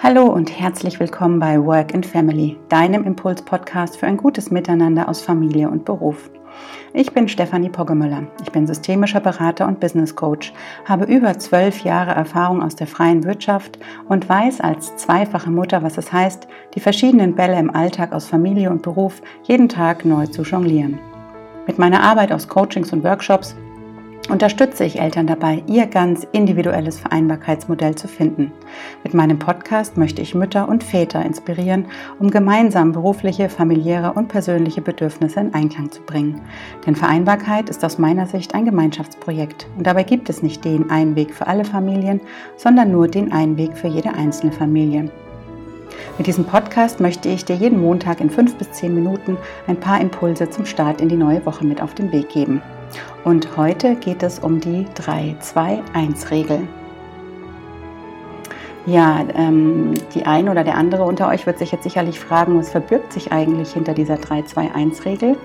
[0.00, 5.22] Hallo und herzlich willkommen bei Work and Family, deinem Impuls-Podcast für ein gutes Miteinander aus
[5.22, 6.30] Familie und Beruf.
[6.94, 8.28] Ich bin Stefanie Poggemüller.
[8.40, 10.52] Ich bin systemischer Berater und Business Coach,
[10.84, 15.98] habe über zwölf Jahre Erfahrung aus der freien Wirtschaft und weiß als zweifache Mutter, was
[15.98, 20.42] es heißt, die verschiedenen Bälle im Alltag aus Familie und Beruf jeden Tag neu zu
[20.42, 21.00] jonglieren.
[21.66, 23.56] Mit meiner Arbeit aus Coachings und Workshops
[24.28, 28.52] unterstütze ich Eltern dabei, ihr ganz individuelles Vereinbarkeitsmodell zu finden.
[29.04, 31.86] Mit meinem Podcast möchte ich Mütter und Väter inspirieren,
[32.18, 36.40] um gemeinsam berufliche, familiäre und persönliche Bedürfnisse in Einklang zu bringen.
[36.84, 41.14] Denn Vereinbarkeit ist aus meiner Sicht ein Gemeinschaftsprojekt und dabei gibt es nicht den einen
[41.14, 42.20] Weg für alle Familien,
[42.56, 45.10] sondern nur den einen Weg für jede einzelne Familie.
[46.18, 49.36] Mit diesem Podcast möchte ich dir jeden Montag in fünf bis zehn Minuten
[49.68, 52.60] ein paar Impulse zum Start in die neue Woche mit auf den Weg geben.
[53.24, 56.66] Und heute geht es um die 3-2-1-Regel.
[58.88, 62.70] Ja, ähm, die eine oder der andere unter euch wird sich jetzt sicherlich fragen, was
[62.70, 65.36] verbirgt sich eigentlich hinter dieser 3-2-1-Regel?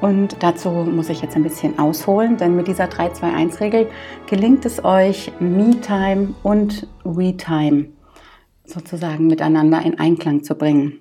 [0.00, 3.88] Und dazu muss ich jetzt ein bisschen ausholen, denn mit dieser 3-2-1-Regel
[4.28, 7.86] gelingt es euch, Me-Time und We-Time
[8.64, 11.00] sozusagen miteinander in Einklang zu bringen.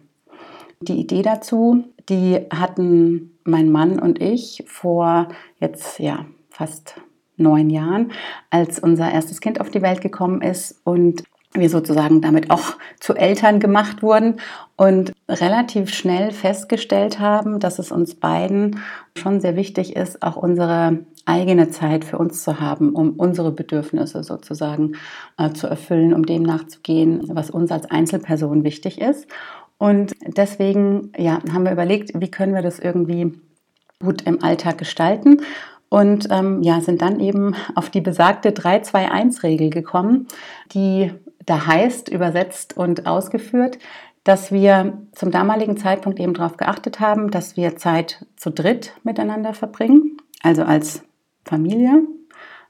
[0.82, 5.28] Die Idee dazu, die hatten mein Mann und ich vor
[5.60, 6.96] jetzt ja fast
[7.36, 8.14] neun Jahren,
[8.50, 11.22] als unser erstes Kind auf die Welt gekommen ist und
[11.54, 14.40] wir sozusagen damit auch zu Eltern gemacht wurden
[14.76, 18.80] und relativ schnell festgestellt haben, dass es uns beiden
[19.18, 24.24] schon sehr wichtig ist, auch unsere eigene Zeit für uns zu haben, um unsere Bedürfnisse
[24.24, 24.94] sozusagen
[25.38, 29.28] äh, zu erfüllen, um dem nachzugehen, was uns als Einzelperson wichtig ist.
[29.78, 33.34] Und deswegen ja, haben wir überlegt, wie können wir das irgendwie
[34.00, 35.42] gut im Alltag gestalten.
[35.90, 40.28] Und ähm, ja, sind dann eben auf die besagte 3-2-1-Regel gekommen,
[40.74, 41.12] die
[41.48, 43.80] da heißt, übersetzt und ausgeführt,
[44.24, 49.54] dass wir zum damaligen Zeitpunkt eben darauf geachtet haben, dass wir Zeit zu dritt miteinander
[49.54, 51.04] verbringen, also als
[51.46, 52.04] Familie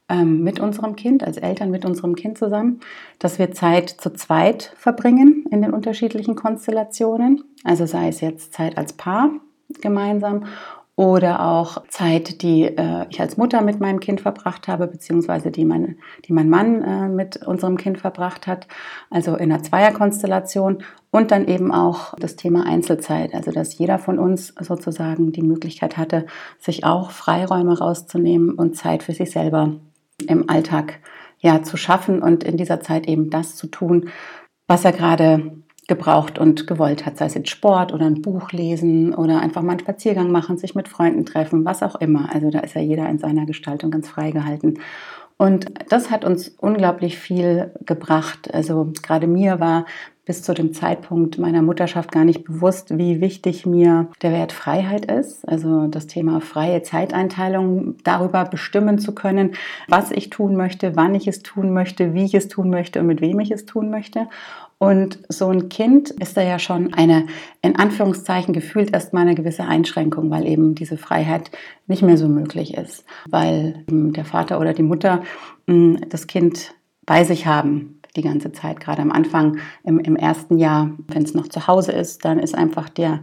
[0.07, 2.79] ähm, mit unserem Kind, als Eltern mit unserem Kind zusammen,
[3.17, 8.77] dass wir Zeit zu zweit verbringen in den unterschiedlichen Konstellationen, also sei es jetzt Zeit
[8.77, 9.31] als Paar
[9.81, 10.45] gemeinsam
[10.97, 15.63] oder auch Zeit, die äh, ich als Mutter mit meinem Kind verbracht habe, beziehungsweise die,
[15.63, 18.67] meine, die mein Mann äh, mit unserem Kind verbracht hat,
[19.11, 20.83] also in einer Zweierkonstellation.
[21.11, 25.97] Und dann eben auch das Thema Einzelzeit, also dass jeder von uns sozusagen die Möglichkeit
[25.97, 26.25] hatte,
[26.57, 29.75] sich auch Freiräume rauszunehmen und Zeit für sich selber
[30.27, 30.99] im Alltag
[31.37, 34.09] ja zu schaffen und in dieser Zeit eben das zu tun,
[34.67, 39.13] was er gerade gebraucht und gewollt hat, sei es jetzt Sport oder ein Buch lesen
[39.15, 42.29] oder einfach mal einen Spaziergang machen, sich mit Freunden treffen, was auch immer.
[42.33, 44.79] Also da ist ja jeder in seiner Gestaltung ganz frei gehalten.
[45.37, 48.53] Und das hat uns unglaublich viel gebracht.
[48.53, 49.85] Also gerade mir war
[50.25, 55.09] bis zu dem Zeitpunkt meiner Mutterschaft gar nicht bewusst, wie wichtig mir der Wert Freiheit
[55.09, 55.47] ist.
[55.47, 59.51] Also das Thema freie Zeiteinteilung, darüber bestimmen zu können,
[59.87, 63.07] was ich tun möchte, wann ich es tun möchte, wie ich es tun möchte und
[63.07, 64.27] mit wem ich es tun möchte.
[64.79, 67.25] Und so ein Kind ist da ja schon eine,
[67.63, 71.49] in Anführungszeichen, gefühlt erstmal eine gewisse Einschränkung, weil eben diese Freiheit
[71.87, 75.23] nicht mehr so möglich ist, weil der Vater oder die Mutter
[75.67, 76.75] hm, das Kind
[77.07, 81.33] bei sich haben, die ganze Zeit, gerade am Anfang im, im ersten Jahr, wenn es
[81.33, 83.21] noch zu Hause ist, dann ist einfach der,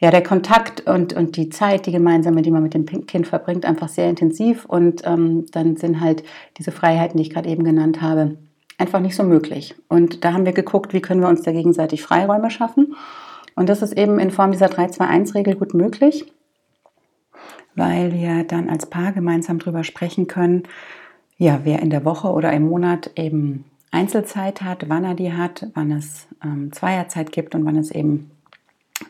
[0.00, 3.64] ja, der Kontakt und, und die Zeit, die gemeinsame, die man mit dem Kind verbringt,
[3.64, 4.64] einfach sehr intensiv.
[4.64, 6.24] Und ähm, dann sind halt
[6.58, 8.38] diese Freiheiten, die ich gerade eben genannt habe,
[8.80, 9.74] einfach nicht so möglich.
[9.88, 12.96] Und da haben wir geguckt, wie können wir uns da gegenseitig Freiräume schaffen.
[13.54, 16.32] Und das ist eben in Form dieser 3-2-1-Regel gut möglich,
[17.74, 20.64] weil wir dann als Paar gemeinsam darüber sprechen können,
[21.36, 25.66] ja, wer in der Woche oder im Monat eben Einzelzeit hat, wann er die hat,
[25.74, 28.30] wann es ähm, Zweierzeit gibt und wann es eben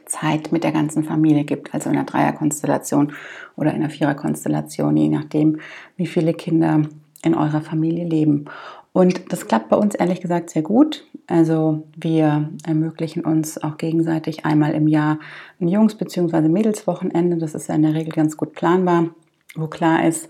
[0.07, 3.13] Zeit mit der ganzen Familie gibt, also in einer Dreierkonstellation
[3.57, 5.59] oder in einer Viererkonstellation, je nachdem,
[5.97, 6.83] wie viele Kinder
[7.23, 8.47] in eurer Familie leben.
[8.93, 11.07] Und das klappt bei uns ehrlich gesagt sehr gut.
[11.27, 15.19] Also wir ermöglichen uns auch gegenseitig einmal im Jahr
[15.61, 16.49] ein Jungs- bzw.
[16.49, 17.37] Mädelswochenende.
[17.37, 19.11] Das ist ja in der Regel ganz gut planbar,
[19.55, 20.29] wo klar ist,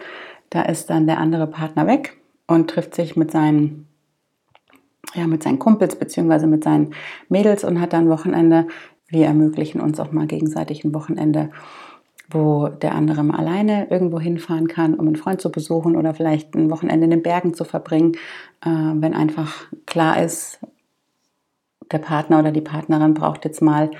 [0.51, 3.87] da ist dann der andere Partner weg und trifft sich mit seinen
[5.15, 6.47] ja, mit seinen Kumpels bzw.
[6.47, 6.95] mit seinen
[7.29, 8.69] Mädels und hat dann Wochenende.
[9.09, 11.51] Wir ermöglichen uns auch mal gegenseitig ein Wochenende,
[12.31, 16.55] wo der andere mal alleine irgendwo hinfahren kann, um einen Freund zu besuchen oder vielleicht
[16.55, 18.12] ein Wochenende in den Bergen zu verbringen,
[18.65, 20.61] äh, wenn einfach klar ist,
[21.91, 23.91] der Partner oder die Partnerin braucht jetzt mal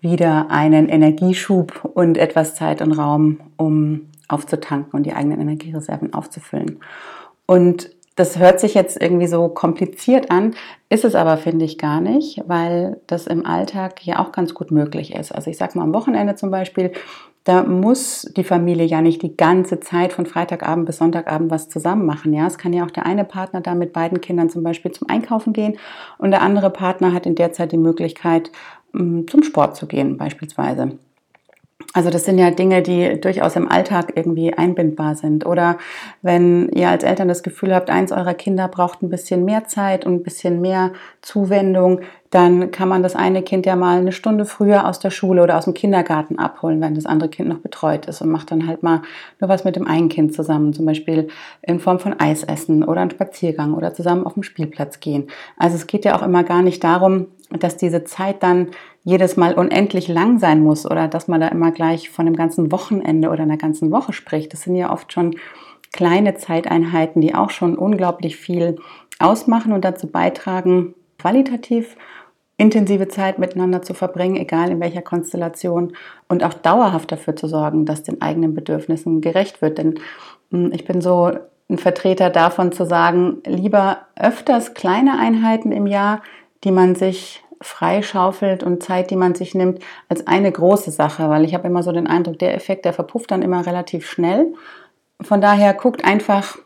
[0.00, 6.80] wieder einen Energieschub und etwas Zeit und Raum, um aufzutanken und die eigenen Energiereserven aufzufüllen.
[7.46, 10.56] Und Das hört sich jetzt irgendwie so kompliziert an,
[10.88, 14.72] ist es aber, finde ich, gar nicht, weil das im Alltag ja auch ganz gut
[14.72, 15.30] möglich ist.
[15.30, 16.90] Also ich sage mal am Wochenende zum Beispiel,
[17.48, 22.04] da muss die Familie ja nicht die ganze Zeit von Freitagabend bis Sonntagabend was zusammen
[22.04, 22.34] machen.
[22.34, 25.08] Ja, es kann ja auch der eine Partner da mit beiden Kindern zum Beispiel zum
[25.08, 25.78] Einkaufen gehen
[26.18, 28.52] und der andere Partner hat in der Zeit die Möglichkeit,
[28.92, 30.98] mm, zum Sport zu gehen beispielsweise.
[31.94, 35.46] Also das sind ja Dinge, die durchaus im Alltag irgendwie einbindbar sind.
[35.46, 35.78] Oder
[36.20, 40.04] wenn ihr als Eltern das Gefühl habt, eins eurer Kinder braucht ein bisschen mehr Zeit
[40.04, 40.92] und ein bisschen mehr
[41.22, 42.00] Zuwendung,
[42.30, 45.56] dann kann man das eine Kind ja mal eine Stunde früher aus der Schule oder
[45.56, 48.82] aus dem Kindergarten abholen, wenn das andere Kind noch betreut ist und macht dann halt
[48.82, 49.00] mal
[49.40, 51.28] nur was mit dem einen Kind zusammen, zum Beispiel
[51.62, 55.28] in Form von Eis essen oder einen Spaziergang oder zusammen auf den Spielplatz gehen.
[55.56, 58.68] Also es geht ja auch immer gar nicht darum, dass diese Zeit dann
[59.08, 62.70] jedes Mal unendlich lang sein muss oder dass man da immer gleich von einem ganzen
[62.70, 64.52] Wochenende oder einer ganzen Woche spricht.
[64.52, 65.36] Das sind ja oft schon
[65.94, 68.76] kleine Zeiteinheiten, die auch schon unglaublich viel
[69.18, 71.96] ausmachen und dazu beitragen, qualitativ
[72.58, 75.94] intensive Zeit miteinander zu verbringen, egal in welcher Konstellation
[76.28, 79.78] und auch dauerhaft dafür zu sorgen, dass den eigenen Bedürfnissen gerecht wird.
[79.78, 79.98] Denn
[80.50, 81.30] hm, ich bin so
[81.70, 86.20] ein Vertreter davon zu sagen, lieber öfters kleine Einheiten im Jahr,
[86.64, 91.44] die man sich freischaufelt und Zeit, die man sich nimmt, als eine große Sache, weil
[91.44, 94.54] ich habe immer so den Eindruck, der Effekt, der verpufft dann immer relativ schnell.
[95.20, 96.58] Von daher guckt einfach,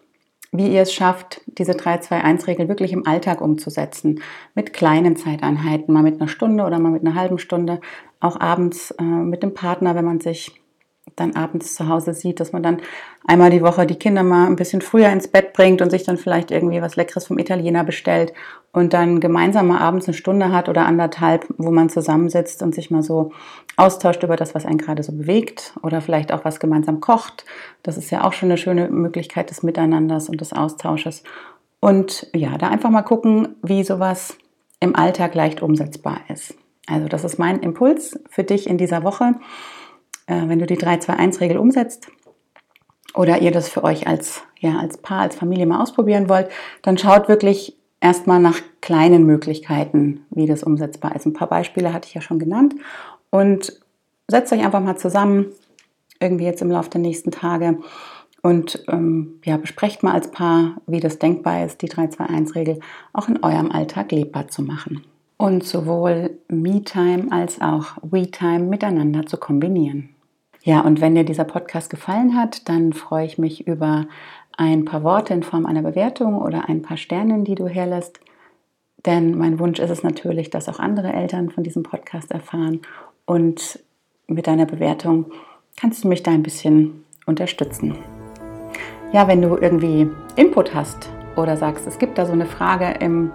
[0.52, 4.20] wie ihr es schafft, diese 3-2-1-Regel wirklich im Alltag umzusetzen.
[4.54, 7.80] Mit kleinen Zeiteinheiten, mal mit einer Stunde oder mal mit einer halben Stunde.
[8.20, 10.61] Auch abends äh, mit dem Partner, wenn man sich
[11.16, 12.80] dann abends zu Hause sieht, dass man dann
[13.26, 16.16] einmal die Woche die Kinder mal ein bisschen früher ins Bett bringt und sich dann
[16.16, 18.32] vielleicht irgendwie was Leckeres vom Italiener bestellt
[18.72, 22.90] und dann gemeinsam mal abends eine Stunde hat oder anderthalb, wo man zusammensitzt und sich
[22.90, 23.32] mal so
[23.76, 27.44] austauscht über das, was einen gerade so bewegt oder vielleicht auch was gemeinsam kocht.
[27.82, 31.22] Das ist ja auch schon eine schöne Möglichkeit des Miteinanders und des Austausches.
[31.80, 34.36] Und ja, da einfach mal gucken, wie sowas
[34.80, 36.54] im Alltag leicht umsetzbar ist.
[36.86, 39.34] Also das ist mein Impuls für dich in dieser Woche
[40.32, 42.08] äh, wenn du die 3-2-1-Regel umsetzt
[43.14, 46.48] oder ihr das für euch als, ja, als Paar, als Familie mal ausprobieren wollt,
[46.82, 51.26] dann schaut wirklich erstmal nach kleinen Möglichkeiten, wie das umsetzbar ist.
[51.26, 52.74] Ein paar Beispiele hatte ich ja schon genannt
[53.30, 53.80] und
[54.28, 55.46] setzt euch einfach mal zusammen,
[56.20, 57.78] irgendwie jetzt im Laufe der nächsten Tage
[58.42, 62.80] und ähm, ja, besprecht mal als Paar, wie das denkbar ist, die 3-2-1-Regel
[63.12, 65.04] auch in eurem Alltag lebbar zu machen
[65.42, 70.10] und sowohl Me-Time als auch We-Time miteinander zu kombinieren.
[70.64, 74.06] Ja, und wenn dir dieser Podcast gefallen hat, dann freue ich mich über
[74.56, 78.20] ein paar Worte in Form einer Bewertung oder ein paar Sternen, die du herlässt.
[79.04, 82.80] Denn mein Wunsch ist es natürlich, dass auch andere Eltern von diesem Podcast erfahren.
[83.26, 83.80] Und
[84.28, 85.32] mit deiner Bewertung
[85.76, 87.96] kannst du mich da ein bisschen unterstützen.
[89.12, 93.32] Ja, wenn du irgendwie Input hast oder sagst, es gibt da so eine Frage im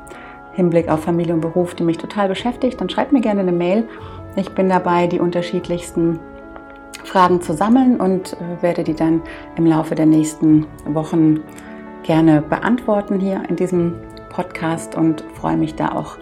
[0.53, 3.87] Hinblick auf Familie und Beruf, die mich total beschäftigt, dann schreib mir gerne eine Mail.
[4.37, 6.19] Ich bin dabei, die unterschiedlichsten
[7.03, 9.21] Fragen zu sammeln und äh, werde die dann
[9.55, 11.41] im Laufe der nächsten Wochen
[12.03, 13.95] gerne beantworten hier in diesem
[14.29, 16.17] Podcast und freue mich da auch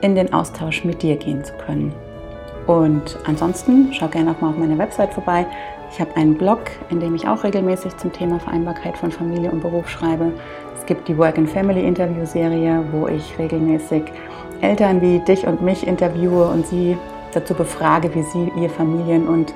[0.00, 1.94] in den Austausch mit dir gehen zu können.
[2.66, 5.46] Und ansonsten schau gerne auch mal auf meiner Website vorbei.
[5.90, 6.60] Ich habe einen Blog,
[6.90, 10.32] in dem ich auch regelmäßig zum Thema Vereinbarkeit von Familie und Beruf schreibe.
[10.78, 14.04] Es gibt die Work and Family Interview Serie, wo ich regelmäßig
[14.60, 16.96] Eltern wie dich und mich interviewe und sie
[17.34, 19.52] dazu befrage, wie sie ihr Familien- und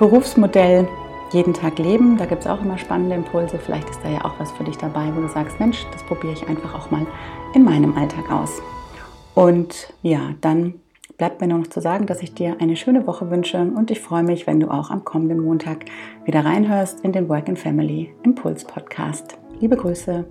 [0.00, 0.88] Berufsmodell
[1.30, 2.16] jeden Tag leben.
[2.16, 3.58] Da gibt es auch immer spannende Impulse.
[3.58, 6.32] Vielleicht ist da ja auch was für dich dabei, wo du sagst, Mensch, das probiere
[6.32, 7.06] ich einfach auch mal
[7.54, 8.62] in meinem Alltag aus.
[9.34, 10.80] Und ja, dann
[11.18, 14.00] bleibt mir nur noch zu sagen, dass ich dir eine schöne Woche wünsche und ich
[14.00, 15.84] freue mich, wenn du auch am kommenden Montag
[16.24, 19.36] wieder reinhörst in den Work and Family Impuls Podcast.
[19.60, 20.24] Liebe Grüße,